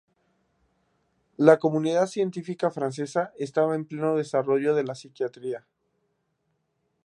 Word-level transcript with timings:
La 1.37 1.59
comunidad 1.59 2.07
científica 2.07 2.71
francesa 2.71 3.33
estaba 3.37 3.75
en 3.75 3.85
pleno 3.85 4.15
desarrollo 4.15 4.73
de 4.73 4.83
la 4.83 4.95
psiquiatría. 4.95 5.67